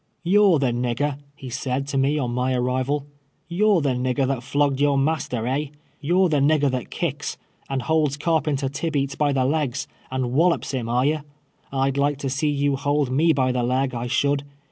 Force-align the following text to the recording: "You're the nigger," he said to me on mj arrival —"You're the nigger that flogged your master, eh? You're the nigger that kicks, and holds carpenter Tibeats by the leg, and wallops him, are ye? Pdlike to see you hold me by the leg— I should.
"You're 0.33 0.57
the 0.57 0.71
nigger," 0.71 1.19
he 1.35 1.51
said 1.51 1.85
to 1.89 1.97
me 1.99 2.17
on 2.17 2.33
mj 2.33 2.55
arrival 2.57 3.05
—"You're 3.47 3.81
the 3.81 3.91
nigger 3.91 4.25
that 4.27 4.41
flogged 4.41 4.79
your 4.81 4.97
master, 4.97 5.45
eh? 5.45 5.67
You're 5.99 6.27
the 6.27 6.39
nigger 6.39 6.71
that 6.71 6.89
kicks, 6.89 7.37
and 7.69 7.83
holds 7.83 8.17
carpenter 8.17 8.67
Tibeats 8.67 9.15
by 9.15 9.31
the 9.31 9.45
leg, 9.45 9.77
and 10.09 10.31
wallops 10.31 10.71
him, 10.71 10.89
are 10.89 11.05
ye? 11.05 11.19
Pdlike 11.71 12.17
to 12.17 12.31
see 12.31 12.49
you 12.49 12.77
hold 12.77 13.11
me 13.11 13.31
by 13.31 13.51
the 13.51 13.61
leg— 13.61 13.93
I 13.93 14.07
should. 14.07 14.43